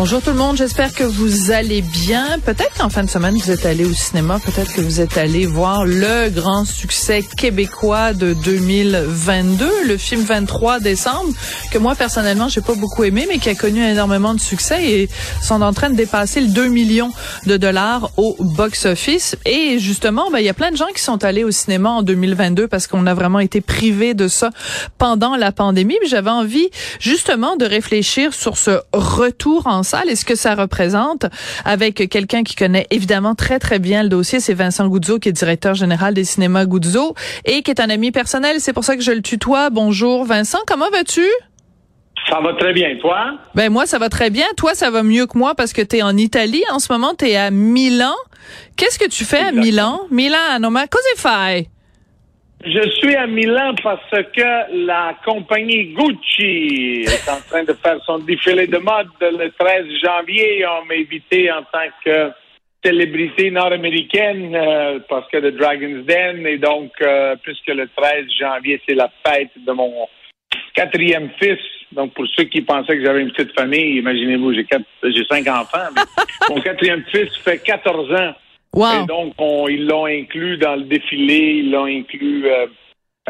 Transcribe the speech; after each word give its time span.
Bonjour 0.00 0.22
tout 0.22 0.30
le 0.30 0.36
monde, 0.36 0.56
j'espère 0.56 0.94
que 0.94 1.04
vous 1.04 1.50
allez 1.50 1.82
bien. 1.82 2.38
Peut-être 2.46 2.72
qu'en 2.78 2.88
fin 2.88 3.04
de 3.04 3.10
semaine, 3.10 3.36
vous 3.36 3.50
êtes 3.50 3.66
allé 3.66 3.84
au 3.84 3.92
cinéma, 3.92 4.38
peut-être 4.42 4.72
que 4.72 4.80
vous 4.80 5.02
êtes 5.02 5.18
allé 5.18 5.44
voir 5.44 5.84
le 5.84 6.30
grand 6.30 6.64
succès 6.64 7.22
québécois 7.36 8.14
de 8.14 8.32
2022, 8.32 9.68
le 9.86 9.98
film 9.98 10.22
23 10.22 10.80
décembre, 10.80 11.28
que 11.70 11.76
moi 11.76 11.94
personnellement, 11.96 12.48
j'ai 12.48 12.62
pas 12.62 12.76
beaucoup 12.76 13.04
aimé, 13.04 13.26
mais 13.28 13.36
qui 13.36 13.50
a 13.50 13.54
connu 13.54 13.84
énormément 13.84 14.32
de 14.32 14.40
succès 14.40 14.82
et 14.82 15.10
sont 15.42 15.60
en 15.60 15.74
train 15.74 15.90
de 15.90 15.96
dépasser 15.96 16.40
le 16.40 16.48
2 16.48 16.68
millions 16.68 17.12
de 17.44 17.58
dollars 17.58 18.10
au 18.16 18.38
box-office. 18.40 19.36
Et 19.44 19.78
justement, 19.78 20.30
ben, 20.30 20.38
il 20.38 20.46
y 20.46 20.48
a 20.48 20.54
plein 20.54 20.70
de 20.70 20.78
gens 20.78 20.88
qui 20.96 21.02
sont 21.02 21.22
allés 21.24 21.44
au 21.44 21.50
cinéma 21.50 21.90
en 21.90 22.02
2022 22.02 22.68
parce 22.68 22.86
qu'on 22.86 23.06
a 23.06 23.12
vraiment 23.12 23.40
été 23.40 23.60
privés 23.60 24.14
de 24.14 24.28
ça 24.28 24.48
pendant 24.96 25.36
la 25.36 25.52
pandémie. 25.52 25.98
J'avais 26.06 26.30
envie 26.30 26.70
justement 27.00 27.56
de 27.56 27.66
réfléchir 27.66 28.32
sur 28.32 28.56
ce 28.56 28.80
retour 28.94 29.66
en 29.66 29.82
salle 29.90 30.08
et 30.08 30.16
ce 30.16 30.24
que 30.24 30.34
ça 30.34 30.54
représente 30.54 31.26
avec 31.64 32.08
quelqu'un 32.08 32.42
qui 32.42 32.54
connaît 32.54 32.86
évidemment 32.90 33.34
très 33.34 33.58
très 33.58 33.78
bien 33.78 34.02
le 34.02 34.08
dossier, 34.08 34.40
c'est 34.40 34.54
Vincent 34.54 34.86
Goudzo 34.88 35.18
qui 35.18 35.28
est 35.28 35.32
directeur 35.32 35.74
général 35.74 36.14
des 36.14 36.24
cinémas 36.24 36.64
Goudzo 36.64 37.14
et 37.44 37.62
qui 37.62 37.70
est 37.70 37.80
un 37.80 37.90
ami 37.90 38.12
personnel, 38.12 38.56
c'est 38.60 38.72
pour 38.72 38.84
ça 38.84 38.96
que 38.96 39.02
je 39.02 39.12
le 39.12 39.22
tutoie. 39.22 39.70
Bonjour 39.70 40.24
Vincent, 40.24 40.60
comment 40.66 40.90
vas-tu? 40.90 41.26
Ça 42.28 42.38
va 42.40 42.52
très 42.54 42.72
bien, 42.72 42.96
toi? 43.00 43.38
Ben 43.54 43.72
moi, 43.72 43.86
ça 43.86 43.98
va 43.98 44.08
très 44.08 44.30
bien. 44.30 44.46
Toi, 44.56 44.74
ça 44.74 44.90
va 44.90 45.02
mieux 45.02 45.26
que 45.26 45.36
moi 45.36 45.54
parce 45.54 45.72
que 45.72 45.82
tu 45.82 45.96
es 45.96 46.02
en 46.02 46.16
Italie 46.16 46.62
en 46.70 46.78
ce 46.78 46.92
moment, 46.92 47.14
tu 47.18 47.26
es 47.26 47.36
à 47.36 47.50
Milan. 47.50 48.14
Qu'est-ce 48.76 48.98
que 48.98 49.08
tu 49.08 49.24
fais 49.24 49.40
à 49.40 49.52
Milan? 49.52 50.00
Milan, 50.10 50.60
ma 50.70 50.86
cosa 50.86 51.08
fai? 51.16 51.68
Je 52.62 52.90
suis 52.90 53.16
à 53.16 53.26
Milan 53.26 53.74
parce 53.82 54.10
que 54.10 54.86
la 54.86 55.16
compagnie 55.24 55.94
Gucci 55.94 57.04
est 57.06 57.28
en 57.30 57.40
train 57.48 57.64
de 57.64 57.72
faire 57.72 57.98
son 58.04 58.18
défilé 58.18 58.66
de 58.66 58.76
mode 58.76 59.08
le 59.22 59.50
13 59.58 59.86
janvier. 60.04 60.66
On 60.66 60.84
m'a 60.84 60.94
invité 60.94 61.50
en 61.50 61.62
tant 61.62 61.88
que 62.04 62.30
célébrité 62.84 63.50
nord-américaine 63.50 64.54
euh, 64.54 64.98
parce 65.08 65.26
que 65.30 65.38
de 65.38 65.50
Dragon's 65.50 66.04
Den 66.04 66.46
et 66.46 66.58
donc 66.58 66.92
euh, 67.00 67.34
puisque 67.42 67.68
le 67.68 67.88
13 67.96 68.26
janvier 68.38 68.80
c'est 68.86 68.94
la 68.94 69.10
fête 69.26 69.52
de 69.56 69.72
mon 69.72 70.06
quatrième 70.74 71.30
fils. 71.40 71.58
Donc 71.92 72.12
pour 72.12 72.26
ceux 72.36 72.44
qui 72.44 72.60
pensaient 72.60 72.96
que 72.96 73.04
j'avais 73.04 73.22
une 73.22 73.32
petite 73.32 73.58
famille, 73.58 73.96
imaginez-vous, 73.96 74.52
j'ai 74.52 74.66
j'ai 75.02 75.24
cinq 75.24 75.48
enfants. 75.48 75.88
mon 76.50 76.60
quatrième 76.60 77.04
fils 77.10 77.34
fait 77.38 77.58
14 77.58 78.12
ans. 78.12 78.34
Et 78.76 79.06
donc, 79.06 79.34
ils 79.68 79.86
l'ont 79.86 80.06
inclus 80.06 80.56
dans 80.58 80.76
le 80.76 80.84
défilé, 80.84 81.56
ils 81.58 81.70
l'ont 81.70 81.86
inclus 81.86 82.46
euh, 82.46 82.66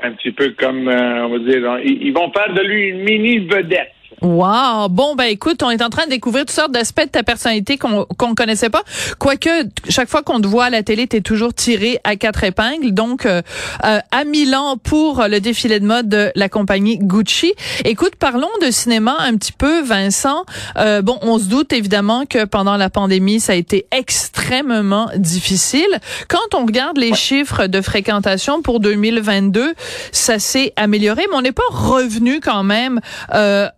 un 0.02 0.12
petit 0.12 0.32
peu 0.32 0.50
comme, 0.50 0.88
euh, 0.88 1.26
on 1.26 1.30
va 1.30 1.38
dire, 1.38 1.78
ils 1.84 2.12
vont 2.12 2.30
faire 2.30 2.52
de 2.52 2.60
lui 2.60 2.88
une 2.88 3.02
mini 3.02 3.38
vedette. 3.38 3.92
Wow! 4.22 4.88
Bon, 4.90 5.14
ben 5.14 5.24
écoute, 5.24 5.62
on 5.62 5.70
est 5.70 5.82
en 5.82 5.88
train 5.88 6.04
de 6.04 6.10
découvrir 6.10 6.44
toutes 6.44 6.54
sortes 6.54 6.72
d'aspects 6.72 7.04
de 7.04 7.08
ta 7.10 7.22
personnalité 7.22 7.78
qu'on 7.78 8.04
qu'on 8.18 8.34
connaissait 8.34 8.68
pas. 8.68 8.82
Quoique, 9.18 9.48
chaque 9.88 10.08
fois 10.08 10.22
qu'on 10.22 10.40
te 10.40 10.46
voit 10.46 10.66
à 10.66 10.70
la 10.70 10.82
télé, 10.82 11.06
tu 11.06 11.16
es 11.16 11.20
toujours 11.20 11.54
tiré 11.54 12.00
à 12.04 12.16
quatre 12.16 12.44
épingles. 12.44 12.92
Donc, 12.92 13.24
euh, 13.24 13.40
euh, 13.84 14.00
à 14.10 14.24
Milan 14.24 14.76
pour 14.76 15.22
le 15.26 15.40
défilé 15.40 15.80
de 15.80 15.86
mode 15.86 16.08
de 16.08 16.32
la 16.34 16.48
compagnie 16.48 16.98
Gucci. 16.98 17.54
Écoute, 17.84 18.16
parlons 18.16 18.50
de 18.60 18.70
cinéma 18.70 19.16
un 19.20 19.36
petit 19.36 19.52
peu, 19.52 19.80
Vincent. 19.82 20.44
Euh, 20.76 21.02
bon, 21.02 21.18
on 21.22 21.38
se 21.38 21.44
doute 21.44 21.72
évidemment 21.72 22.26
que 22.26 22.44
pendant 22.44 22.76
la 22.76 22.90
pandémie, 22.90 23.40
ça 23.40 23.52
a 23.52 23.56
été 23.56 23.86
extrêmement 23.90 25.08
difficile. 25.16 26.00
Quand 26.28 26.54
on 26.54 26.66
regarde 26.66 26.98
les 26.98 27.14
chiffres 27.14 27.66
de 27.66 27.80
fréquentation 27.80 28.60
pour 28.60 28.80
2022, 28.80 29.74
ça 30.12 30.38
s'est 30.38 30.72
amélioré, 30.76 31.24
mais 31.30 31.36
on 31.36 31.42
n'est 31.42 31.52
pas 31.52 31.62
revenu 31.70 32.40
quand 32.40 32.64
même 32.64 33.00
euh, 33.34 33.68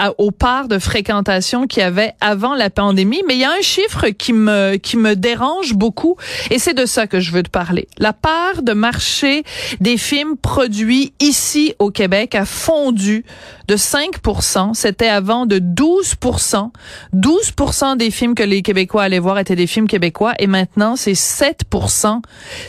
euh, 0.00 0.12
aux 0.18 0.30
parts 0.30 0.68
de 0.68 0.78
fréquentation 0.78 1.66
qu'il 1.66 1.82
y 1.82 1.86
avait 1.86 2.14
avant 2.20 2.54
la 2.54 2.70
pandémie, 2.70 3.22
mais 3.26 3.34
il 3.34 3.40
y 3.40 3.44
a 3.44 3.50
un 3.50 3.62
chiffre 3.62 4.08
qui 4.08 4.32
me 4.32 4.76
qui 4.76 4.96
me 4.96 5.14
dérange 5.14 5.74
beaucoup 5.74 6.16
et 6.50 6.58
c'est 6.58 6.74
de 6.74 6.86
ça 6.86 7.06
que 7.06 7.20
je 7.20 7.32
veux 7.32 7.42
te 7.42 7.50
parler. 7.50 7.88
La 7.98 8.12
part 8.12 8.62
de 8.62 8.72
marché 8.72 9.44
des 9.80 9.96
films 9.96 10.36
produits 10.36 11.12
ici 11.20 11.74
au 11.78 11.90
Québec 11.90 12.34
a 12.34 12.44
fondu 12.44 13.24
de 13.68 13.76
5% 13.76 14.74
c'était 14.74 15.08
avant 15.08 15.46
de 15.46 15.58
12% 15.58 16.70
12% 17.14 17.96
des 17.96 18.10
films 18.10 18.34
que 18.34 18.42
les 18.42 18.62
Québécois 18.62 19.04
allaient 19.04 19.18
voir 19.18 19.38
étaient 19.38 19.56
des 19.56 19.66
films 19.66 19.86
québécois 19.86 20.34
et 20.38 20.46
maintenant 20.46 20.96
c'est 20.96 21.12
7% 21.12 22.22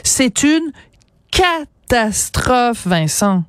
C'est 0.04 0.44
une 0.44 0.72
catastrophe, 1.32 2.86
Vincent. 2.86 3.44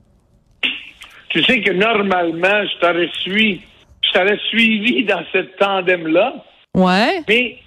Tu 1.35 1.43
sais 1.43 1.61
que 1.61 1.73
normalement, 1.73 2.65
je 2.65 2.79
t'aurais 2.79 3.11
suivi, 3.21 3.61
je 4.03 4.13
t'aurais 4.13 4.39
suivi 4.51 5.03
dans 5.05 5.25
cette 5.33 5.57
tandem-là. 5.57 6.33
Ouais. 6.75 7.25
Mais 7.29 7.59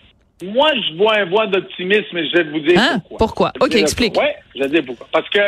moi, 0.42 0.72
je 0.74 0.96
vois 0.96 1.18
un 1.18 1.26
voie 1.26 1.48
d'optimisme 1.48 2.18
et 2.18 2.30
je 2.30 2.38
vais 2.38 2.44
vous 2.46 2.62
dire 2.62 2.80
hein? 2.80 3.00
pourquoi. 3.10 3.52
pourquoi? 3.52 3.52
OK, 3.60 3.76
explique. 3.76 4.16
Oui, 4.18 4.30
je 4.56 4.62
vais 4.62 4.70
dire 4.70 4.86
pourquoi. 4.86 5.10
Parce 5.12 5.30
que 5.30 5.42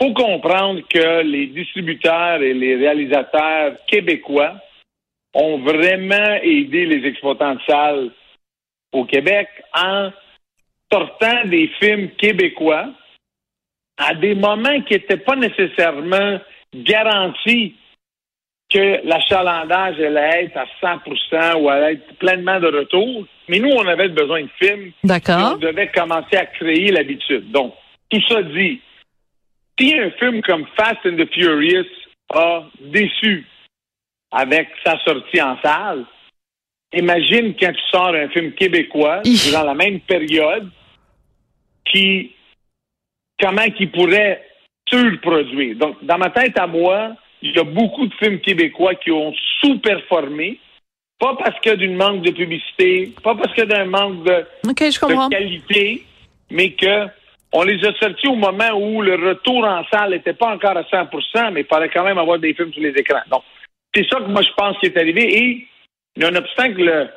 faut 0.00 0.12
comprendre 0.14 0.80
que 0.92 1.22
les 1.22 1.46
distributeurs 1.46 2.42
et 2.42 2.54
les 2.54 2.74
réalisateurs 2.74 3.74
québécois 3.86 4.54
ont 5.32 5.58
vraiment 5.58 6.34
aidé 6.42 6.86
les 6.86 7.06
exploitants 7.06 7.54
de 7.54 7.60
salles 7.68 8.10
au 8.90 9.04
Québec 9.04 9.46
en 9.76 10.10
sortant 10.90 11.44
des 11.44 11.68
films 11.78 12.10
québécois 12.18 12.86
à 13.96 14.14
des 14.14 14.34
moments 14.34 14.80
qui 14.82 14.94
n'étaient 14.94 15.18
pas 15.18 15.36
nécessairement 15.36 16.40
garantie 16.74 17.74
que 18.70 19.00
l'achalandage 19.06 19.98
allait 19.98 20.44
être 20.44 20.56
à 20.58 20.66
100% 20.82 21.62
ou 21.62 21.68
allait 21.68 21.94
être 21.94 22.18
pleinement 22.18 22.60
de 22.60 22.66
retour. 22.66 23.26
Mais 23.48 23.58
nous, 23.58 23.70
on 23.70 23.86
avait 23.86 24.08
besoin 24.08 24.42
de 24.42 24.50
films. 24.60 24.92
D'accord. 25.04 25.54
On 25.54 25.56
devait 25.56 25.88
commencer 25.88 26.36
à 26.36 26.46
créer 26.46 26.90
l'habitude. 26.90 27.50
Donc, 27.50 27.74
tout 28.10 28.20
ça 28.28 28.42
dit, 28.42 28.80
si 29.78 29.98
un 29.98 30.10
film 30.12 30.42
comme 30.42 30.66
Fast 30.76 30.98
and 31.06 31.16
the 31.16 31.32
Furious 31.32 31.86
a 32.34 32.64
déçu 32.80 33.46
avec 34.30 34.68
sa 34.84 34.98
sortie 34.98 35.40
en 35.40 35.58
salle, 35.62 36.04
imagine 36.92 37.54
quand 37.58 37.72
tu 37.72 37.82
sors 37.90 38.14
un 38.14 38.28
film 38.28 38.52
québécois 38.52 39.22
dans 39.52 39.64
la 39.64 39.74
même 39.74 40.00
période 40.00 40.68
qui 41.90 42.32
comment 43.40 43.70
qui 43.70 43.86
pourrait 43.86 44.47
surproduit. 44.88 45.74
Donc, 45.74 45.96
dans 46.02 46.18
ma 46.18 46.30
tête 46.30 46.58
à 46.58 46.66
moi, 46.66 47.14
il 47.42 47.54
y 47.54 47.58
a 47.58 47.64
beaucoup 47.64 48.06
de 48.06 48.14
films 48.14 48.40
québécois 48.40 48.94
qui 48.96 49.10
ont 49.10 49.32
sous-performé, 49.60 50.58
pas 51.18 51.36
parce 51.36 51.58
que 51.60 51.74
d'une 51.74 51.96
manque 51.96 52.22
de 52.22 52.30
publicité, 52.30 53.12
pas 53.22 53.34
parce 53.34 53.54
que 53.54 53.62
d'un 53.62 53.84
manque 53.84 54.24
de, 54.24 54.44
qualité, 55.30 56.04
mais 56.50 56.70
que 56.72 57.06
on 57.52 57.62
les 57.62 57.82
a 57.84 57.94
sortis 57.94 58.28
au 58.28 58.34
moment 58.34 58.72
où 58.74 59.00
le 59.00 59.14
retour 59.14 59.64
en 59.64 59.82
salle 59.90 60.10
n'était 60.10 60.34
pas 60.34 60.54
encore 60.54 60.76
à 60.76 60.82
100% 60.82 61.52
mais 61.52 61.62
il 61.62 61.66
fallait 61.66 61.88
quand 61.88 62.04
même 62.04 62.18
avoir 62.18 62.38
des 62.38 62.52
films 62.52 62.72
sur 62.72 62.82
les 62.82 62.90
écrans. 62.90 63.22
Donc, 63.30 63.42
c'est 63.94 64.06
ça 64.08 64.18
que 64.18 64.30
moi 64.30 64.42
je 64.42 64.52
pense 64.56 64.78
qui 64.78 64.86
est 64.86 64.96
arrivé. 64.98 65.38
Et 65.38 65.66
nonobstant 66.16 66.74
que 66.74 66.82
le 66.82 67.08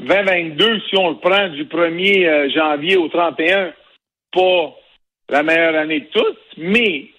2022, 0.00 0.80
si 0.88 0.96
on 0.96 1.10
le 1.10 1.16
prend 1.16 1.48
du 1.48 1.64
1er 1.64 2.26
euh, 2.26 2.50
janvier 2.50 2.96
au 2.96 3.08
31, 3.08 3.72
pas 4.32 4.74
la 5.28 5.42
meilleure 5.42 5.74
année 5.76 6.00
de 6.00 6.06
toutes, 6.06 6.38
mais 6.56 7.10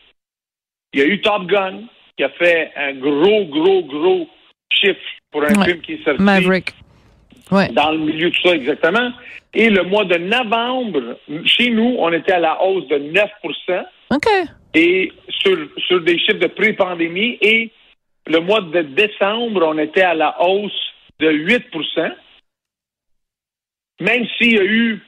il 0.93 0.99
y 0.99 1.03
a 1.03 1.05
eu 1.05 1.21
Top 1.21 1.45
Gun 1.47 1.83
qui 2.17 2.23
a 2.23 2.29
fait 2.29 2.71
un 2.75 2.93
gros, 2.93 3.45
gros, 3.45 3.83
gros 3.83 4.27
chiffre 4.69 4.99
pour 5.31 5.43
un 5.43 5.63
film 5.63 5.81
qui 5.81 5.93
est 5.93 6.03
sorti. 6.03 6.21
Maverick. 6.21 6.73
Ouais. 7.51 7.69
Dans 7.69 7.91
le 7.91 7.99
milieu 7.99 8.29
de 8.29 8.35
ça, 8.37 8.55
exactement. 8.55 9.11
Et 9.53 9.69
le 9.69 9.83
mois 9.83 10.05
de 10.05 10.17
novembre, 10.17 11.19
chez 11.45 11.69
nous, 11.69 11.95
on 11.99 12.11
était 12.11 12.33
à 12.33 12.39
la 12.39 12.61
hausse 12.63 12.87
de 12.87 12.97
9% 12.97 13.85
OK. 14.11 14.27
Et 14.73 15.11
sur, 15.29 15.57
sur 15.87 16.01
des 16.01 16.17
chiffres 16.19 16.39
de 16.39 16.47
pré-pandémie. 16.47 17.37
Et 17.41 17.71
le 18.27 18.39
mois 18.39 18.61
de 18.61 18.81
décembre, 18.81 19.65
on 19.65 19.77
était 19.77 20.01
à 20.01 20.13
la 20.13 20.41
hausse 20.41 20.93
de 21.19 21.31
8% 21.31 22.11
Même 24.01 24.25
s'il 24.37 24.53
y 24.53 24.59
a 24.59 24.63
eu 24.63 25.01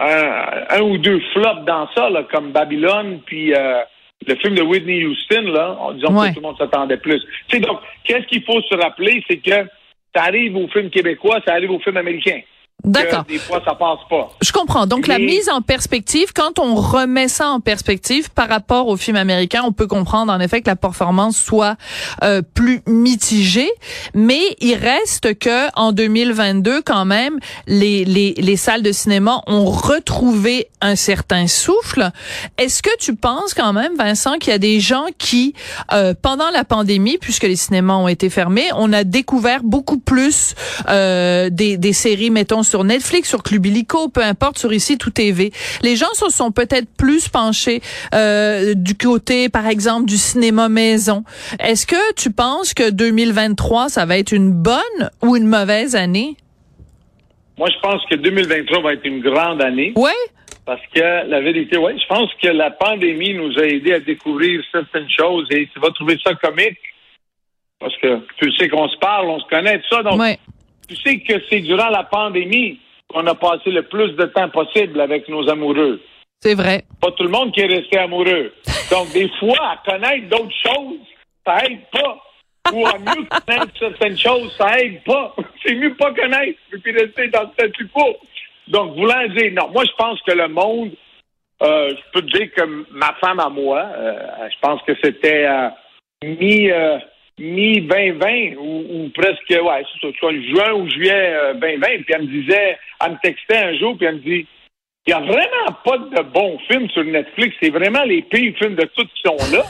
un, 0.00 0.80
ou 0.80 0.98
deux 0.98 1.20
flops 1.32 1.64
dans 1.66 1.88
ça, 1.94 2.08
comme 2.32 2.52
Babylone, 2.52 3.20
puis 3.26 3.54
euh, 3.54 3.80
le 4.26 4.34
film 4.36 4.54
de 4.54 4.62
Whitney 4.62 5.04
Houston, 5.04 5.42
là, 5.52 5.76
en 5.78 5.92
disant 5.92 6.12
Ouais. 6.14 6.28
que 6.28 6.34
tout 6.34 6.40
le 6.40 6.46
monde 6.46 6.58
s'attendait 6.58 6.96
plus. 6.96 7.20
Tu 7.48 7.56
sais, 7.56 7.60
donc, 7.60 7.80
qu'est-ce 8.04 8.26
qu'il 8.26 8.42
faut 8.44 8.60
se 8.62 8.74
rappeler, 8.74 9.22
c'est 9.28 9.38
que 9.38 9.68
ça 10.14 10.24
arrive 10.24 10.56
au 10.56 10.68
film 10.68 10.90
québécois, 10.90 11.40
ça 11.46 11.52
arrive 11.54 11.70
au 11.70 11.78
film 11.78 11.96
américain. 11.96 12.40
D'accord. 12.84 13.26
Que 13.26 13.32
Des 13.32 13.38
fois, 13.38 13.60
ça 13.64 13.74
passe 13.74 13.98
pas. 14.08 14.30
Je 14.40 14.52
comprends. 14.52 14.86
Donc 14.86 15.06
la 15.06 15.18
mise 15.18 15.48
en 15.48 15.60
perspective, 15.60 16.32
quand 16.34 16.58
on 16.58 16.74
remet 16.74 17.28
ça 17.28 17.50
en 17.50 17.60
perspective 17.60 18.30
par 18.30 18.48
rapport 18.48 18.88
au 18.88 18.96
film 18.96 19.16
américain, 19.16 19.62
on 19.64 19.72
peut 19.72 19.86
comprendre 19.86 20.32
en 20.32 20.40
effet 20.40 20.60
que 20.62 20.68
la 20.68 20.76
performance 20.76 21.36
soit 21.36 21.76
euh, 22.22 22.42
plus 22.42 22.82
mitigée, 22.86 23.70
mais 24.14 24.40
il 24.60 24.74
reste 24.74 25.38
que 25.38 25.68
en 25.78 25.92
2022 25.92 26.82
quand 26.82 27.04
même 27.04 27.38
les 27.66 28.04
les 28.04 28.34
les 28.34 28.56
salles 28.56 28.82
de 28.82 28.92
cinéma 28.92 29.42
ont 29.46 29.64
retrouvé 29.64 30.68
un 30.80 30.96
certain 30.96 31.46
souffle. 31.46 32.10
Est-ce 32.58 32.82
que 32.82 32.96
tu 32.98 33.14
penses 33.14 33.54
quand 33.54 33.72
même 33.72 33.96
Vincent 33.96 34.38
qu'il 34.38 34.52
y 34.52 34.54
a 34.54 34.58
des 34.58 34.80
gens 34.80 35.06
qui 35.18 35.54
euh, 35.92 36.14
pendant 36.20 36.50
la 36.50 36.64
pandémie 36.64 37.18
puisque 37.18 37.44
les 37.44 37.56
cinémas 37.56 37.96
ont 37.96 38.08
été 38.08 38.30
fermés, 38.30 38.70
on 38.76 38.92
a 38.92 39.04
découvert 39.04 39.62
beaucoup 39.62 39.98
plus 39.98 40.54
euh, 40.88 41.50
des 41.50 41.76
des 41.76 41.92
séries 41.92 42.30
mettons 42.30 42.62
sur 42.70 42.84
Netflix, 42.84 43.28
sur 43.28 43.42
Club 43.42 43.66
Illico, 43.66 44.08
peu 44.08 44.22
importe, 44.22 44.58
sur 44.58 44.72
ici 44.72 44.96
tout 44.96 45.10
TV. 45.10 45.50
Les 45.82 45.96
gens 45.96 46.12
se 46.14 46.30
sont 46.30 46.52
peut-être 46.52 46.86
plus 46.96 47.28
penchés 47.28 47.80
euh, 48.14 48.74
du 48.76 48.96
côté, 48.96 49.48
par 49.48 49.66
exemple, 49.66 50.06
du 50.06 50.16
cinéma 50.16 50.68
maison. 50.68 51.24
Est-ce 51.58 51.86
que 51.86 52.14
tu 52.14 52.30
penses 52.30 52.72
que 52.72 52.90
2023, 52.90 53.88
ça 53.88 54.06
va 54.06 54.18
être 54.18 54.32
une 54.32 54.52
bonne 54.52 55.10
ou 55.22 55.36
une 55.36 55.46
mauvaise 55.46 55.96
année? 55.96 56.36
Moi, 57.58 57.68
je 57.74 57.80
pense 57.80 58.02
que 58.06 58.14
2023 58.14 58.82
va 58.82 58.92
être 58.94 59.04
une 59.04 59.20
grande 59.20 59.60
année. 59.60 59.92
Ouais, 59.96 60.12
Parce 60.64 60.80
que 60.94 61.28
la 61.28 61.40
vérité, 61.40 61.76
oui, 61.76 61.92
je 62.00 62.06
pense 62.06 62.30
que 62.40 62.48
la 62.48 62.70
pandémie 62.70 63.34
nous 63.34 63.58
a 63.58 63.66
aidé 63.66 63.94
à 63.94 64.00
découvrir 64.00 64.62
certaines 64.70 65.10
choses 65.10 65.46
et 65.50 65.68
tu 65.74 65.80
vas 65.80 65.90
trouver 65.90 66.16
ça 66.24 66.34
comique. 66.34 66.78
Parce 67.80 67.96
que 67.96 68.20
tu 68.36 68.52
sais 68.52 68.68
qu'on 68.68 68.88
se 68.88 68.96
parle, 68.98 69.28
on 69.28 69.40
se 69.40 69.48
connaît, 69.48 69.78
tout 69.80 69.96
ça. 69.96 70.02
Donc, 70.02 70.20
ouais, 70.20 70.38
tu 70.90 70.96
sais 70.96 71.18
que 71.20 71.34
c'est 71.48 71.60
durant 71.60 71.88
la 71.88 72.02
pandémie 72.02 72.80
qu'on 73.08 73.26
a 73.26 73.34
passé 73.34 73.70
le 73.70 73.82
plus 73.82 74.12
de 74.12 74.24
temps 74.26 74.48
possible 74.48 75.00
avec 75.00 75.28
nos 75.28 75.48
amoureux. 75.48 76.00
c'est 76.40 76.54
vrai. 76.54 76.82
Pas 77.00 77.12
tout 77.12 77.22
le 77.22 77.28
monde 77.28 77.52
qui 77.52 77.60
est 77.60 77.66
resté 77.66 77.98
amoureux. 77.98 78.52
Donc, 78.90 79.12
des 79.12 79.28
fois, 79.38 79.56
à 79.60 79.76
connaître 79.88 80.28
d'autres 80.28 80.56
choses, 80.64 80.98
ça 81.46 81.64
aide 81.64 81.80
pas. 81.92 82.18
Ou 82.72 82.86
à 82.86 82.98
mieux 82.98 83.24
connaître 83.24 83.72
certaines 83.78 84.18
choses, 84.18 84.52
ça 84.58 84.80
aide 84.80 85.02
pas. 85.04 85.34
C'est 85.64 85.74
mieux 85.74 85.94
pas 85.94 86.12
connaître 86.12 86.58
et 86.72 86.78
puis 86.78 86.92
rester 86.92 87.28
dans 87.28 87.42
le 87.42 87.48
statu 87.54 87.86
quo. 87.88 88.16
Donc, 88.68 88.96
voulant 88.96 89.28
dire, 89.28 89.52
non, 89.52 89.70
moi, 89.70 89.84
je 89.84 89.92
pense 89.96 90.20
que 90.22 90.32
le 90.32 90.48
monde, 90.48 90.90
euh, 91.62 91.90
je 91.90 92.02
peux 92.12 92.22
te 92.22 92.36
dire 92.36 92.52
que 92.52 92.84
ma 92.90 93.14
femme 93.20 93.40
à 93.40 93.48
moi, 93.48 93.86
euh, 93.96 94.48
je 94.50 94.56
pense 94.60 94.82
que 94.82 94.92
c'était 95.02 95.46
euh, 95.46 95.68
mi, 96.24 96.70
euh, 97.40 97.44
mi 97.44 97.80
2020 97.80 98.56
ou, 98.58 98.84
ou 99.04 99.08
presque, 99.10 99.48
ouais, 99.50 99.84
c'est 99.92 100.06
ça, 100.06 100.18
soit 100.18 100.32
juin 100.32 100.72
ou 100.74 100.88
juillet 100.88 101.34
euh, 101.34 101.54
2020, 101.54 101.86
puis 101.86 102.04
elle 102.08 102.22
me 102.22 102.42
disait, 102.42 102.78
elle 103.04 103.12
me 103.12 103.16
textait 103.22 103.56
un 103.58 103.74
jour, 103.78 103.96
puis 103.96 104.06
elle 104.06 104.16
me 104.16 104.20
dit, 104.20 104.46
il 105.06 105.14
n'y 105.14 105.14
a 105.14 105.20
vraiment 105.20 105.78
pas 105.84 105.98
de 105.98 106.22
bons 106.28 106.58
films 106.70 106.88
sur 106.90 107.04
Netflix. 107.04 107.56
C'est 107.62 107.70
vraiment 107.70 108.04
les 108.04 108.22
pires 108.22 108.54
films 108.58 108.74
de 108.76 108.84
tous 108.94 109.04
qui 109.04 109.22
sont 109.24 109.36
là. 109.56 109.64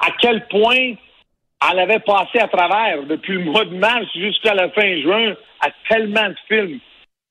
à 0.00 0.10
quel 0.20 0.46
point 0.46 0.94
elle 1.70 1.78
avait 1.78 1.98
passé 2.00 2.38
à 2.38 2.48
travers 2.48 3.02
depuis 3.04 3.34
le 3.34 3.40
mois 3.44 3.64
de 3.64 3.74
mars 3.74 4.06
jusqu'à 4.14 4.54
la 4.54 4.70
fin 4.70 5.00
juin 5.00 5.34
à 5.60 5.68
tellement 5.88 6.28
de 6.28 6.36
films. 6.48 6.78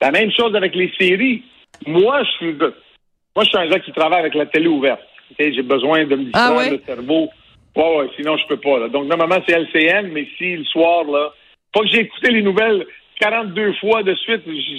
La 0.01 0.12
même 0.12 0.31
chose 0.31 0.56
avec 0.56 0.75
les 0.75 0.92
séries. 1.00 1.44
Moi, 1.88 2.24
je 2.24 2.30
suis 2.31 2.54
moi, 2.54 3.45
je 3.45 3.50
suis 3.50 3.57
un 3.57 3.68
gars 3.68 3.80
qui 3.80 3.92
travaille 3.94 4.19
avec 4.19 4.36
la 4.36 4.45
télé 4.45 4.68
ouverte. 4.68 5.01
J'ai 5.39 5.62
besoin 5.62 6.04
de 6.06 6.16
me 6.16 6.24
distraire 6.25 6.50
Ah 6.51 6.56
ouais? 6.57 6.69
le 6.72 6.81
cerveau. 6.86 7.30
Ouais, 7.75 8.09
sinon 8.15 8.38
je 8.38 8.47
peux 8.47 8.59
pas. 8.59 8.79
Là. 8.79 8.89
Donc 8.89 9.06
normalement 9.06 9.41
c'est 9.47 9.57
LCN, 9.57 10.12
mais 10.12 10.27
si 10.38 10.57
le 10.57 10.65
soir 10.65 11.03
là, 11.06 11.33
pas 11.73 11.81
que 11.81 11.88
j'ai 11.88 12.01
écouté 12.01 12.31
les 12.31 12.41
nouvelles 12.41 12.85
42 13.19 13.73
fois 13.73 14.03
de 14.03 14.15
suite, 14.15 14.41
je 14.45 14.77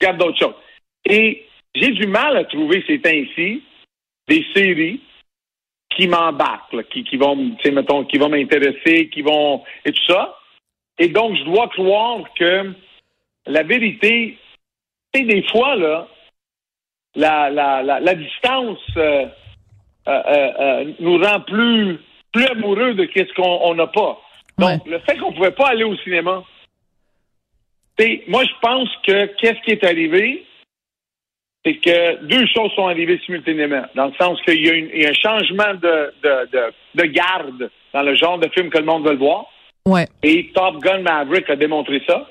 regarde 0.00 0.18
d'autres 0.18 0.38
choses. 0.38 0.54
Et 1.04 1.46
j'ai 1.74 1.90
du 1.90 2.06
mal 2.06 2.36
à 2.36 2.44
trouver 2.44 2.84
ces 2.86 3.00
temps-ci 3.00 3.62
des 4.28 4.44
séries 4.54 5.00
qui 5.96 6.06
m'embarquent, 6.06 6.86
qui, 6.90 7.02
qui 7.04 7.16
vont, 7.16 7.56
mettons, 7.72 8.04
qui 8.04 8.18
vont 8.18 8.28
m'intéresser, 8.28 9.08
qui 9.08 9.22
vont 9.22 9.64
et 9.84 9.92
tout 9.92 10.04
ça. 10.06 10.36
Et 10.98 11.08
donc 11.08 11.36
je 11.36 11.44
dois 11.44 11.68
croire 11.68 12.22
que 12.34 12.72
la 13.46 13.62
vérité, 13.62 14.36
sais, 15.14 15.22
des 15.22 15.42
fois 15.48 15.76
là, 15.76 16.08
la, 17.14 17.50
la, 17.50 17.82
la, 17.82 18.14
distance 18.14 18.78
euh, 18.96 19.26
euh, 20.06 20.22
euh, 20.60 20.92
nous 21.00 21.18
rend 21.18 21.40
plus 21.40 21.98
plus 22.32 22.46
amoureux 22.46 22.94
de 22.94 23.04
qu'est-ce 23.04 23.32
qu'on 23.34 23.60
on 23.62 23.74
n'a 23.74 23.86
pas. 23.86 24.20
Donc, 24.58 24.86
le 24.86 24.98
fait 25.00 25.16
qu'on 25.18 25.32
pouvait 25.32 25.52
pas 25.52 25.68
aller 25.68 25.84
au 25.84 25.96
cinéma, 25.98 26.42
moi 28.28 28.44
je 28.44 28.52
pense 28.60 28.88
que 29.06 29.26
qu'est-ce 29.36 29.60
qui 29.62 29.70
est 29.70 29.84
arrivé, 29.84 30.44
c'est 31.64 31.74
que 31.76 32.24
deux 32.24 32.46
choses 32.46 32.72
sont 32.74 32.86
arrivées 32.88 33.20
simultanément, 33.24 33.82
dans 33.94 34.06
le 34.06 34.14
sens 34.20 34.40
qu'il 34.42 34.64
y 34.64 34.70
a, 34.70 34.74
y 34.76 35.06
un 35.06 35.12
changement 35.12 35.74
de, 35.74 36.12
de, 36.22 36.48
de, 36.52 36.72
de 36.94 37.04
garde 37.06 37.70
dans 37.92 38.02
le 38.02 38.14
genre 38.14 38.38
de 38.38 38.48
film 38.48 38.70
que 38.70 38.78
le 38.78 38.84
monde 38.84 39.04
veut 39.04 39.12
le 39.12 39.18
voir. 39.18 39.46
ouais. 39.86 40.06
Et 40.22 40.50
Top 40.54 40.78
Gun 40.78 41.00
Maverick 41.00 41.48
a 41.50 41.56
démontré 41.56 42.02
ça, 42.06 42.28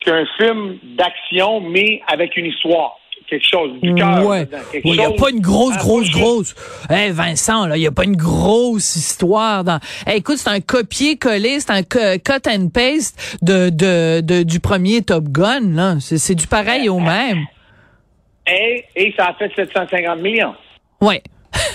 qu'un 0.00 0.26
film 0.36 0.78
d'action, 0.82 1.60
mais 1.60 2.02
avec 2.06 2.36
une 2.36 2.46
histoire, 2.46 2.98
quelque 3.28 3.46
chose 3.48 3.80
du 3.80 3.94
cœur. 3.94 4.24
Ouais. 4.26 4.46
Il 4.84 4.94
y 4.96 5.00
a 5.02 5.10
pas 5.10 5.30
une 5.30 5.40
grosse, 5.40 5.76
grosse, 5.78 6.10
grosse. 6.10 6.54
Eh 6.90 7.10
Vincent, 7.10 7.66
là, 7.66 7.76
il 7.76 7.82
y 7.82 7.86
a 7.86 7.92
pas 7.92 8.04
une 8.04 8.16
grosse 8.16 8.96
histoire 8.96 9.64
dans. 9.64 9.80
Écoute, 10.06 10.36
c'est 10.38 10.50
un 10.50 10.60
copier-coller, 10.60 11.60
c'est 11.60 11.70
un 11.70 11.82
cut 11.82 12.48
and 12.48 12.68
paste 12.72 13.38
de, 13.42 13.70
de, 13.70 14.20
de 14.20 14.42
du 14.42 14.60
premier 14.60 15.02
Top 15.02 15.24
Gun. 15.24 15.72
Là, 15.74 15.96
c'est 16.00 16.18
c'est 16.18 16.34
du 16.34 16.46
pareil 16.46 16.88
au 16.88 17.00
même. 17.00 17.38
Et, 18.46 18.84
et 18.94 19.14
ça 19.16 19.28
a 19.28 19.34
fait 19.34 19.50
750 19.56 20.20
millions. 20.20 20.54
Ouais. 21.00 21.22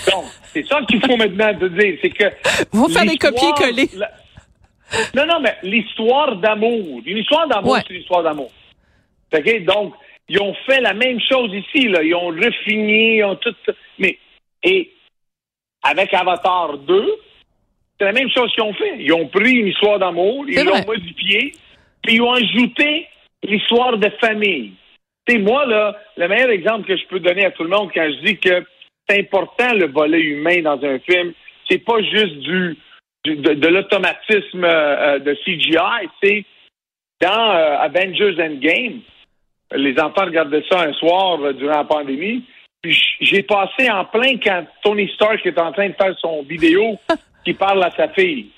Donc, 0.08 0.24
c'est 0.52 0.64
ça 0.68 0.78
qu'il 0.88 1.00
faut 1.04 1.16
maintenant 1.16 1.52
te 1.58 1.64
dire, 1.64 1.98
c'est 2.00 2.10
que... 2.10 2.24
Faut 2.72 2.88
faire 2.88 3.04
des 3.04 3.16
copier-coller. 3.18 3.90
la- 3.96 4.10
Non, 5.16 5.26
non, 5.26 5.40
mais 5.40 5.56
l'histoire 5.64 6.36
d'amour. 6.36 7.00
Une 7.04 7.16
histoire 7.18 7.48
d'amour, 7.48 7.72
Ouais. 7.72 7.80
c'est 7.88 7.94
une 7.94 8.02
histoire 8.02 8.22
d'amour. 8.22 8.52
OK? 9.34 9.64
Donc, 9.64 9.94
ils 10.32 10.40
ont 10.40 10.54
fait 10.66 10.80
la 10.80 10.94
même 10.94 11.18
chose 11.20 11.52
ici, 11.52 11.88
là. 11.88 12.02
Ils 12.02 12.14
ont 12.14 12.28
refini, 12.28 13.16
ils 13.16 13.24
ont 13.24 13.34
tout... 13.36 13.54
Mais, 13.98 14.16
et 14.62 14.90
avec 15.82 16.14
Avatar 16.14 16.78
2, 16.78 17.14
c'est 17.98 18.04
la 18.04 18.12
même 18.12 18.30
chose 18.30 18.52
qu'ils 18.54 18.62
ont 18.62 18.72
fait. 18.74 18.94
Ils 18.98 19.12
ont 19.12 19.26
pris 19.26 19.56
une 19.58 19.66
histoire 19.66 19.98
d'amour, 19.98 20.44
ils 20.48 20.54
l'ont 20.64 20.86
modifiée, 20.86 21.52
puis 22.02 22.14
ils 22.14 22.22
ont 22.22 22.32
ajouté 22.32 23.06
l'histoire 23.42 23.98
de 23.98 24.08
famille. 24.20 24.72
Tu 25.26 25.38
moi, 25.40 25.66
là, 25.66 25.96
le 26.16 26.28
meilleur 26.28 26.50
exemple 26.50 26.86
que 26.86 26.96
je 26.96 27.06
peux 27.06 27.20
donner 27.20 27.44
à 27.44 27.50
tout 27.50 27.64
le 27.64 27.70
monde 27.70 27.90
quand 27.92 28.08
je 28.08 28.24
dis 28.24 28.38
que 28.38 28.64
c'est 29.08 29.18
important 29.20 29.72
le 29.74 29.86
volet 29.88 30.20
humain 30.20 30.62
dans 30.62 30.82
un 30.84 30.98
film, 31.00 31.32
c'est 31.68 31.78
pas 31.84 32.00
juste 32.02 32.36
du, 32.38 32.76
du- 33.24 33.36
de, 33.36 33.54
de 33.54 33.68
l'automatisme 33.68 34.64
euh, 34.64 35.16
euh, 35.16 35.18
de 35.18 35.34
CGI, 35.44 36.08
c'est 36.22 36.44
dans 37.20 37.50
euh, 37.50 37.76
Avengers 37.78 38.36
Endgame. 38.40 39.00
Les 39.72 39.98
enfants 40.00 40.24
regardaient 40.24 40.64
ça 40.68 40.80
un 40.80 40.92
soir 40.94 41.40
euh, 41.42 41.52
durant 41.52 41.78
la 41.78 41.84
pandémie. 41.84 42.44
Puis 42.82 42.98
j'ai 43.20 43.42
passé 43.42 43.90
en 43.90 44.04
plein 44.06 44.38
quand 44.38 44.64
Tony 44.82 45.08
Stark 45.14 45.44
est 45.44 45.58
en 45.58 45.70
train 45.72 45.88
de 45.88 45.94
faire 45.94 46.18
son 46.18 46.42
vidéo 46.42 46.98
qui 47.44 47.52
parle 47.54 47.82
à 47.84 47.90
sa 47.90 48.08
fille. 48.08 48.48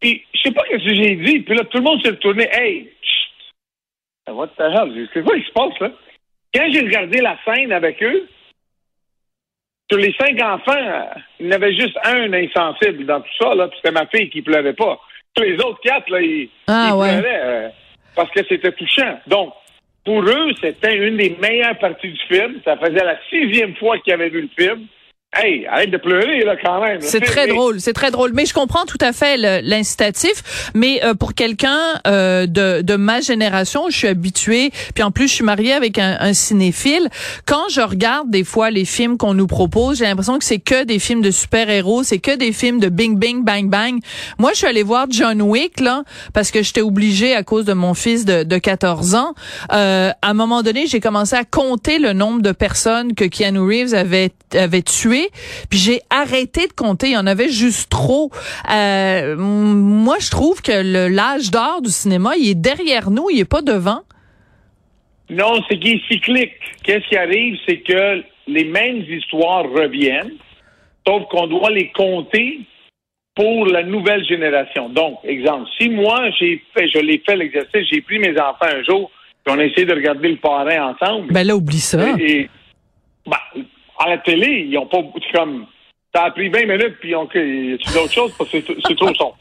Puis 0.00 0.24
je 0.34 0.40
sais 0.42 0.52
pas 0.52 0.62
ce 0.70 0.76
que 0.76 0.94
j'ai 0.94 1.16
dit. 1.16 1.40
Puis 1.40 1.54
là, 1.56 1.64
tout 1.64 1.78
le 1.78 1.84
monde 1.84 2.00
s'est 2.02 2.10
retourné. 2.10 2.48
Hey, 2.52 2.90
chut! 3.02 4.34
what 4.34 4.48
the 4.56 4.60
hell? 4.62 5.08
C'est 5.12 5.22
quoi 5.24 5.36
qui 5.38 5.44
se 5.44 5.52
passe 5.52 5.78
là? 5.80 5.90
Quand 6.54 6.66
j'ai 6.72 6.80
regardé 6.80 7.20
la 7.20 7.36
scène 7.44 7.72
avec 7.72 8.02
eux, 8.02 8.28
sur 9.90 9.98
les 9.98 10.14
cinq 10.18 10.40
enfants, 10.40 11.10
il 11.40 11.46
y 11.46 11.48
en 11.48 11.52
avait 11.52 11.74
juste 11.74 11.98
un 12.04 12.32
insensible 12.32 13.06
dans 13.06 13.20
tout 13.20 13.30
ça, 13.40 13.54
là, 13.54 13.66
puis 13.68 13.76
c'était 13.82 13.92
ma 13.92 14.06
fille 14.06 14.30
qui 14.30 14.40
pleurait 14.40 14.72
pas. 14.72 14.98
Tous 15.34 15.42
les 15.42 15.56
autres 15.56 15.80
quatre, 15.80 16.08
là, 16.10 16.20
ils, 16.20 16.48
Ah, 16.68 16.90
ils 16.90 16.94
ouais. 16.94 17.20
pleuraient 17.20 17.40
euh, 17.42 17.68
parce 18.14 18.30
que 18.30 18.40
c'était 18.48 18.72
touchant. 18.72 19.18
Donc, 19.26 19.52
pour 20.04 20.22
eux, 20.22 20.52
c'était 20.60 20.96
une 20.96 21.16
des 21.16 21.36
meilleures 21.40 21.78
parties 21.78 22.12
du 22.12 22.18
film. 22.28 22.60
Ça 22.64 22.76
faisait 22.76 23.04
la 23.04 23.18
sixième 23.28 23.74
fois 23.76 23.98
qu'ils 23.98 24.14
avaient 24.14 24.30
vu 24.30 24.42
le 24.42 24.48
film. 24.58 24.86
Hey, 25.32 25.64
arrête 25.68 25.92
de 25.92 25.96
pleurer, 25.96 26.40
là, 26.40 26.56
quand 26.60 26.80
même. 26.80 27.00
C'est 27.02 27.20
très 27.20 27.46
mais- 27.46 27.52
drôle, 27.52 27.80
c'est 27.80 27.92
très 27.92 28.10
drôle. 28.10 28.32
Mais 28.34 28.46
je 28.46 28.52
comprends 28.52 28.84
tout 28.84 28.98
à 29.00 29.12
fait 29.12 29.36
l'incitatif. 29.62 30.70
Mais 30.74 31.04
euh, 31.04 31.14
pour 31.14 31.34
quelqu'un 31.34 31.78
euh, 32.08 32.46
de, 32.46 32.82
de 32.82 32.96
ma 32.96 33.20
génération, 33.20 33.84
je 33.90 33.96
suis 33.96 34.08
habituée. 34.08 34.72
Puis 34.92 35.04
en 35.04 35.12
plus, 35.12 35.28
je 35.28 35.34
suis 35.34 35.44
mariée 35.44 35.72
avec 35.72 35.98
un, 35.98 36.16
un 36.18 36.32
cinéphile. 36.32 37.08
Quand 37.46 37.68
je 37.70 37.80
regarde 37.80 38.28
des 38.28 38.42
fois 38.42 38.72
les 38.72 38.84
films 38.84 39.18
qu'on 39.18 39.32
nous 39.34 39.46
propose, 39.46 39.98
j'ai 39.98 40.04
l'impression 40.04 40.36
que 40.36 40.44
c'est 40.44 40.58
que 40.58 40.82
des 40.82 40.98
films 40.98 41.22
de 41.22 41.30
super-héros, 41.30 42.02
c'est 42.02 42.18
que 42.18 42.34
des 42.36 42.52
films 42.52 42.80
de 42.80 42.88
bing 42.88 43.16
bing 43.16 43.44
bang 43.44 43.68
bang. 43.70 44.00
Moi, 44.38 44.50
je 44.52 44.58
suis 44.58 44.66
allée 44.66 44.82
voir 44.82 45.06
John 45.10 45.40
Wick 45.42 45.78
là 45.78 46.02
parce 46.34 46.50
que 46.50 46.64
j'étais 46.64 46.80
obligée 46.82 47.36
à 47.36 47.44
cause 47.44 47.64
de 47.66 47.72
mon 47.72 47.94
fils 47.94 48.24
de, 48.24 48.42
de 48.42 48.58
14 48.58 49.14
ans. 49.14 49.34
Euh, 49.72 50.10
à 50.22 50.28
un 50.30 50.34
moment 50.34 50.62
donné, 50.62 50.88
j'ai 50.88 50.98
commencé 50.98 51.36
à 51.36 51.44
compter 51.44 52.00
le 52.00 52.14
nombre 52.14 52.42
de 52.42 52.50
personnes 52.50 53.14
que 53.14 53.24
Keanu 53.26 53.60
Reeves 53.60 53.94
avait 53.94 54.32
avait 54.56 54.82
tué 54.82 55.19
compter, 55.20 55.66
puis 55.68 55.78
j'ai 55.78 56.00
arrêté 56.10 56.66
de 56.66 56.72
compter. 56.72 57.08
Il 57.08 57.12
y 57.12 57.16
en 57.16 57.26
avait 57.26 57.48
juste 57.48 57.90
trop. 57.90 58.30
Euh, 58.70 59.36
moi, 59.36 60.16
je 60.20 60.30
trouve 60.30 60.62
que 60.62 61.08
l'âge 61.08 61.50
d'or 61.50 61.82
du 61.82 61.90
cinéma, 61.90 62.32
il 62.38 62.50
est 62.50 62.54
derrière 62.60 63.10
nous, 63.10 63.28
il 63.30 63.40
est 63.40 63.50
pas 63.50 63.62
devant. 63.62 64.00
Non, 65.28 65.60
c'est 65.68 65.78
qu'il 65.78 65.96
est 65.96 66.08
cyclique. 66.08 66.52
Qu'est-ce 66.82 67.08
qui 67.08 67.16
arrive, 67.16 67.56
c'est 67.66 67.78
que 67.78 68.22
les 68.48 68.64
mêmes 68.64 69.04
histoires 69.08 69.64
reviennent, 69.64 70.32
sauf 71.06 71.24
qu'on 71.30 71.46
doit 71.46 71.70
les 71.70 71.90
compter 71.92 72.60
pour 73.36 73.66
la 73.66 73.84
nouvelle 73.84 74.24
génération. 74.26 74.88
Donc, 74.88 75.18
exemple, 75.22 75.68
si 75.78 75.88
moi, 75.88 76.30
j'ai 76.38 76.62
fait, 76.74 76.88
je 76.88 76.98
l'ai 76.98 77.22
fait 77.24 77.36
l'exercice, 77.36 77.86
j'ai 77.90 78.00
pris 78.00 78.18
mes 78.18 78.32
enfants 78.32 78.66
un 78.66 78.82
jour, 78.82 79.10
puis 79.44 79.54
on 79.54 79.58
a 79.58 79.64
essayé 79.64 79.86
de 79.86 79.94
regarder 79.94 80.30
le 80.30 80.36
parrain 80.36 80.92
ensemble. 80.92 81.32
Ben 81.32 81.46
là, 81.46 81.54
oublie 81.54 81.78
ça. 81.78 82.18
Et, 82.18 82.50
ben, 83.24 83.62
à 84.00 84.08
la 84.08 84.18
télé, 84.18 84.66
ils 84.68 84.78
ont 84.78 84.86
pas 84.86 85.02
comme 85.34 85.66
ça 86.14 86.24
a 86.24 86.30
pris 86.32 86.48
20 86.48 86.66
minutes, 86.66 86.96
puis 87.00 87.14
on 87.14 87.28
y 87.32 87.74
a 87.74 87.92
d'autres 87.92 88.12
choses? 88.12 88.34
Parce 88.36 88.50
que 88.50 88.58
c'est 88.60 88.96
trop 88.96 89.14
son. 89.14 89.32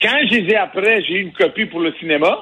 Quand 0.00 0.18
je 0.28 0.34
les 0.34 0.52
ai 0.52 0.56
après, 0.56 1.02
j'ai 1.02 1.14
eu 1.14 1.22
une 1.22 1.32
copie 1.32 1.66
pour 1.66 1.80
le 1.80 1.92
cinéma. 1.94 2.38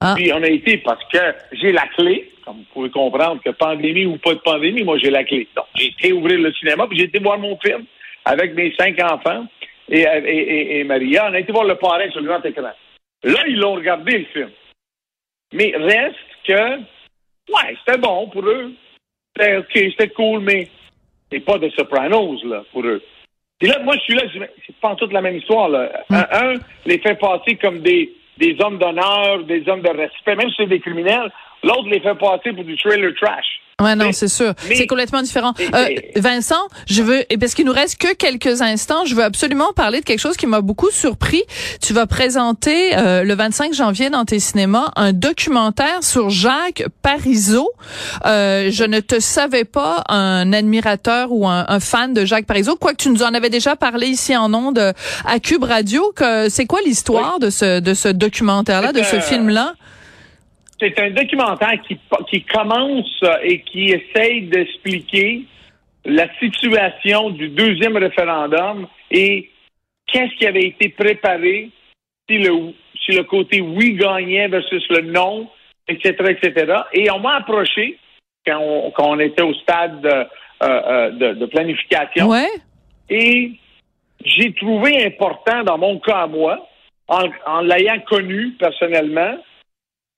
Ah. 0.00 0.14
Puis 0.16 0.32
on 0.32 0.42
a 0.42 0.48
été 0.48 0.78
parce 0.78 1.02
que 1.12 1.18
j'ai 1.52 1.72
la 1.72 1.86
clé, 1.96 2.32
comme 2.44 2.56
vous 2.56 2.66
pouvez 2.72 2.90
comprendre 2.90 3.40
que 3.42 3.50
pandémie 3.50 4.04
ou 4.04 4.18
pas 4.18 4.34
de 4.34 4.40
pandémie, 4.40 4.82
moi 4.82 4.98
j'ai 4.98 5.10
la 5.10 5.22
clé. 5.22 5.46
Donc 5.54 5.66
j'ai 5.76 5.86
été 5.86 6.12
ouvrir 6.12 6.40
le 6.40 6.52
cinéma, 6.54 6.86
puis 6.88 6.98
j'ai 6.98 7.04
été 7.04 7.20
voir 7.20 7.38
mon 7.38 7.56
film 7.58 7.84
avec 8.24 8.54
mes 8.54 8.74
cinq 8.74 9.00
enfants 9.00 9.46
et, 9.88 10.00
et, 10.00 10.80
et, 10.80 10.84
Maria. 10.84 11.28
On 11.30 11.34
a 11.34 11.38
été 11.38 11.52
voir 11.52 11.64
le 11.64 11.76
parrain 11.76 12.10
sur 12.10 12.20
le 12.20 12.26
grand 12.26 12.44
écran. 12.44 12.72
Là, 13.22 13.40
ils 13.46 13.58
l'ont 13.58 13.74
regardé 13.74 14.18
le 14.18 14.24
film. 14.24 14.50
Mais 15.52 15.72
reste 15.76 16.16
que, 16.44 16.78
ouais, 16.78 17.76
c'était 17.78 17.98
bon 17.98 18.28
pour 18.28 18.44
eux. 18.44 18.72
C'était 19.34 19.56
OK, 19.56 19.72
c'était 19.72 20.08
cool, 20.10 20.40
mais 20.40 20.68
c'est 21.30 21.40
pas 21.40 21.58
de 21.58 21.70
Sopranos, 21.70 22.42
là, 22.44 22.62
pour 22.72 22.84
eux. 22.84 23.02
Et 23.60 23.66
là, 23.66 23.78
moi, 23.84 23.94
je 23.96 24.00
suis 24.00 24.14
là, 24.14 24.22
je 24.26 24.38
dis, 24.38 24.44
c'est 24.66 24.76
pas 24.76 24.94
toute 24.96 25.12
la 25.12 25.20
même 25.20 25.36
histoire, 25.36 25.68
là. 25.68 26.04
Mm. 26.10 26.14
Un, 26.14 26.54
les 26.84 26.98
fait 26.98 27.14
passer 27.14 27.56
comme 27.56 27.80
des, 27.80 28.12
des 28.38 28.56
hommes 28.60 28.78
d'honneur, 28.78 29.44
des 29.44 29.66
hommes 29.68 29.82
de 29.82 29.90
respect, 29.90 30.34
même 30.36 30.48
si 30.50 30.56
c'est 30.58 30.66
des 30.66 30.80
criminels. 30.80 31.30
L'autre 31.62 31.88
les 31.88 32.00
fait 32.00 32.16
passer 32.16 32.52
pour 32.52 32.64
du 32.64 32.76
trailer 32.76 33.14
trash. 33.14 33.51
Ouais, 33.82 33.96
non, 33.96 34.12
c'est 34.12 34.28
sûr. 34.28 34.54
C'est 34.74 34.86
complètement 34.86 35.22
différent. 35.22 35.54
Euh, 35.74 35.86
Vincent, 36.16 36.60
je 36.86 37.02
veux, 37.02 37.24
parce 37.40 37.54
qu'il 37.54 37.66
nous 37.66 37.72
reste 37.72 37.96
que 37.98 38.14
quelques 38.14 38.62
instants, 38.62 39.04
je 39.04 39.14
veux 39.14 39.24
absolument 39.24 39.72
parler 39.74 40.00
de 40.00 40.04
quelque 40.04 40.20
chose 40.20 40.36
qui 40.36 40.46
m'a 40.46 40.60
beaucoup 40.60 40.90
surpris. 40.90 41.42
Tu 41.80 41.92
vas 41.92 42.06
présenter 42.06 42.96
euh, 42.96 43.24
le 43.24 43.34
25 43.34 43.74
janvier 43.74 44.10
dans 44.10 44.24
tes 44.24 44.38
cinémas 44.38 44.90
un 44.96 45.12
documentaire 45.12 46.02
sur 46.02 46.30
Jacques 46.30 46.84
Parizeau. 47.02 47.70
Euh, 48.26 48.70
je 48.70 48.84
ne 48.84 49.00
te 49.00 49.20
savais 49.20 49.64
pas 49.64 50.04
un 50.08 50.52
admirateur 50.52 51.32
ou 51.32 51.48
un, 51.48 51.80
fan 51.80 52.14
de 52.14 52.24
Jacques 52.24 52.46
Parizeau, 52.46 52.76
quoique 52.76 53.02
tu 53.02 53.10
nous 53.10 53.22
en 53.22 53.34
avais 53.34 53.50
déjà 53.50 53.76
parlé 53.76 54.06
ici 54.06 54.36
en 54.36 54.52
ondes 54.54 54.92
à 55.24 55.38
Cube 55.40 55.64
Radio. 55.64 56.12
Que 56.14 56.48
c'est 56.48 56.66
quoi 56.66 56.80
l'histoire 56.84 57.38
de 57.40 57.50
ce 57.50 57.80
de 57.80 57.94
ce 57.94 58.08
documentaire-là, 58.08 58.92
de 58.92 59.02
ce 59.02 59.18
film-là? 59.20 59.74
C'est 60.82 60.98
un 60.98 61.10
documentaire 61.10 61.80
qui, 61.86 61.96
qui 62.28 62.42
commence 62.42 63.20
euh, 63.22 63.36
et 63.42 63.60
qui 63.60 63.84
essaye 63.86 64.42
d'expliquer 64.42 65.44
la 66.04 66.26
situation 66.38 67.30
du 67.30 67.48
deuxième 67.50 67.96
référendum 67.96 68.88
et 69.10 69.48
qu'est-ce 70.06 70.34
qui 70.36 70.46
avait 70.46 70.66
été 70.66 70.88
préparé 70.88 71.70
si 72.28 72.38
le, 72.38 72.72
si 73.04 73.12
le 73.12 73.22
côté 73.22 73.60
oui 73.60 73.94
gagnait 73.94 74.48
versus 74.48 74.84
le 74.90 75.02
non, 75.02 75.48
etc., 75.86 76.14
etc. 76.30 76.74
Et 76.92 77.10
on 77.10 77.20
m'a 77.20 77.36
approché 77.36 77.98
quand 78.44 78.58
on, 78.60 78.90
quand 78.90 79.10
on, 79.10 79.20
était 79.20 79.42
au 79.42 79.54
stade 79.54 80.00
de, 80.00 80.08
euh, 80.08 80.26
euh, 80.62 81.34
de, 81.34 81.46
planification. 81.46 82.28
Ouais. 82.28 82.48
Et 83.08 83.52
j'ai 84.24 84.52
trouvé 84.54 85.04
important, 85.04 85.62
dans 85.62 85.78
mon 85.78 86.00
cas 86.00 86.22
à 86.22 86.26
moi, 86.26 86.68
en, 87.06 87.28
en 87.46 87.60
l'ayant 87.60 88.00
connu 88.08 88.52
personnellement, 88.58 89.36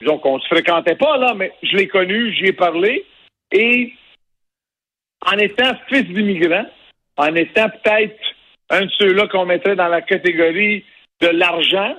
donc, 0.02 0.26
on 0.26 0.38
se 0.40 0.46
fréquentait 0.46 0.96
pas, 0.96 1.16
là, 1.16 1.34
mais 1.34 1.52
je 1.62 1.76
l'ai 1.76 1.88
connu, 1.88 2.32
j'y 2.34 2.46
ai 2.46 2.52
parlé. 2.52 3.04
Et 3.52 3.92
en 5.24 5.38
étant 5.38 5.72
fils 5.88 6.04
d'immigrant, 6.04 6.66
en 7.16 7.34
étant 7.34 7.68
peut-être 7.68 8.18
un 8.70 8.82
de 8.82 8.90
ceux-là 8.98 9.28
qu'on 9.28 9.46
mettrait 9.46 9.76
dans 9.76 9.88
la 9.88 10.02
catégorie 10.02 10.84
de 11.20 11.28
l'argent, 11.28 11.94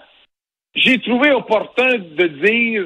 j'ai 0.75 0.99
trouvé 0.99 1.31
opportun 1.31 1.97
de 1.97 2.27
dire 2.27 2.85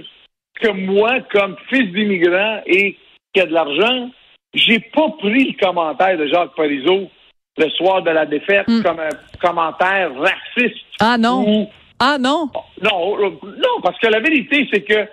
que 0.62 0.70
moi, 0.70 1.22
comme 1.32 1.56
fils 1.70 1.92
d'immigrant 1.92 2.62
et 2.66 2.98
qui 3.34 3.42
a 3.42 3.46
de 3.46 3.54
l'argent, 3.54 4.12
j'ai 4.54 4.80
pas 4.80 5.10
pris 5.20 5.52
le 5.52 5.66
commentaire 5.66 6.18
de 6.18 6.28
Jacques 6.28 6.56
Parizeau 6.56 7.10
le 7.58 7.70
soir 7.72 8.02
de 8.04 8.12
la 8.12 8.26
défaite 8.26 8.68
hmm. 8.68 8.84
comme 8.84 9.00
un 9.00 9.10
commentaire 9.42 10.12
raciste. 10.16 10.86
Ah 11.00 11.18
non. 11.18 11.70
Ah 12.00 12.18
non? 12.20 12.50
Non, 12.82 13.18
non, 13.20 13.82
parce 13.84 14.00
que 14.00 14.08
la 14.08 14.20
vérité, 14.20 14.68
c'est 14.72 14.82
que 14.82 15.08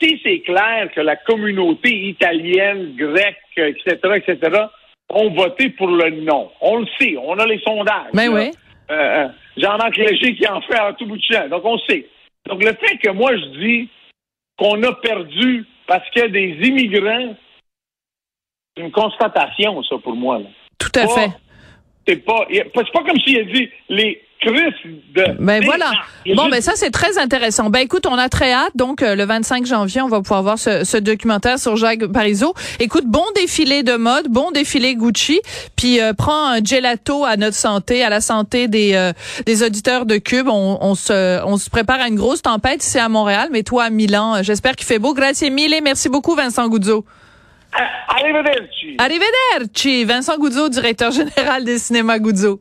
si 0.00 0.20
c'est 0.22 0.40
clair 0.40 0.90
que 0.94 1.00
la 1.00 1.16
communauté 1.16 2.08
italienne, 2.08 2.94
grecque, 2.96 3.38
etc., 3.56 3.98
etc., 4.16 4.66
ont 5.08 5.30
voté 5.30 5.70
pour 5.70 5.88
le 5.88 6.10
non. 6.22 6.50
On 6.60 6.80
le 6.80 6.86
sait, 6.98 7.16
on 7.16 7.38
a 7.38 7.46
les 7.46 7.60
sondages. 7.60 8.10
Mais 8.12 8.28
ben 8.28 8.34
oui. 8.34 8.50
Euh, 8.90 8.94
euh, 8.94 9.28
Jean-Marc 9.56 9.96
Léger 9.96 10.36
qui 10.36 10.46
en 10.46 10.60
fait 10.60 10.76
à 10.76 10.92
tout 10.92 11.06
bout 11.06 11.16
de 11.16 11.22
champ. 11.22 11.48
Donc, 11.48 11.64
on 11.64 11.78
sait. 11.78 12.06
Donc, 12.46 12.62
le 12.62 12.72
fait 12.74 12.98
que 12.98 13.10
moi, 13.10 13.34
je 13.36 13.44
dis 13.58 13.88
qu'on 14.58 14.82
a 14.82 14.92
perdu 14.94 15.64
parce 15.86 16.08
qu'il 16.10 16.22
y 16.22 16.24
a 16.24 16.28
des 16.28 16.68
immigrants, 16.68 17.34
c'est 18.76 18.82
une 18.82 18.92
constatation, 18.92 19.82
ça, 19.84 19.96
pour 19.98 20.14
moi. 20.14 20.40
Tout 20.78 20.92
à 20.94 21.06
fait. 21.08 21.30
C'est 22.06 22.24
pas, 22.24 22.46
c'est 22.50 22.72
pas 22.72 23.02
comme 23.04 23.18
s'il 23.20 23.38
a 23.38 23.44
dit 23.44 23.68
les 23.88 24.22
ben 25.38 25.64
voilà. 25.64 25.90
Bon, 26.34 26.48
ben 26.48 26.60
ça, 26.60 26.72
c'est 26.74 26.90
très 26.90 27.18
intéressant. 27.18 27.70
Ben 27.70 27.80
écoute, 27.80 28.06
on 28.06 28.16
a 28.16 28.28
très 28.28 28.52
hâte. 28.52 28.72
Donc, 28.74 29.02
euh, 29.02 29.14
le 29.14 29.24
25 29.24 29.66
janvier, 29.66 30.02
on 30.02 30.08
va 30.08 30.20
pouvoir 30.20 30.42
voir 30.42 30.58
ce, 30.58 30.98
documentaire 30.98 31.58
sur 31.58 31.76
Jacques 31.76 32.06
Parizeau. 32.06 32.54
Écoute, 32.78 33.04
bon 33.06 33.24
défilé 33.34 33.82
de 33.82 33.96
mode, 33.96 34.28
bon 34.28 34.50
défilé 34.50 34.94
Gucci. 34.94 35.40
Puis, 35.76 36.00
euh, 36.00 36.12
prends 36.12 36.48
un 36.48 36.62
gelato 36.62 37.24
à 37.24 37.36
notre 37.36 37.56
santé, 37.56 38.04
à 38.04 38.10
la 38.10 38.20
santé 38.20 38.68
des, 38.68 38.94
euh, 38.94 39.12
des 39.46 39.62
auditeurs 39.62 40.06
de 40.06 40.16
Cube. 40.18 40.48
On, 40.48 40.94
se, 40.94 41.42
on 41.44 41.56
se 41.56 41.70
prépare 41.70 42.00
à 42.00 42.08
une 42.08 42.16
grosse 42.16 42.42
tempête 42.42 42.84
ici 42.84 42.98
à 42.98 43.08
Montréal, 43.08 43.48
mais 43.52 43.62
toi 43.62 43.84
à 43.84 43.90
Milan, 43.90 44.42
j'espère 44.42 44.76
qu'il 44.76 44.86
fait 44.86 44.98
beau. 44.98 45.14
Grazie 45.14 45.50
mille. 45.50 45.74
Merci 45.82 46.08
beaucoup, 46.08 46.34
Vincent 46.34 46.68
Goudzo. 46.68 47.04
Arrivederci. 48.08 48.96
Arrivederci. 48.98 50.04
Vincent 50.04 50.38
Goudzo, 50.38 50.68
directeur 50.68 51.10
général 51.10 51.64
des 51.64 51.78
cinémas 51.78 52.18
Goudzo. 52.18 52.60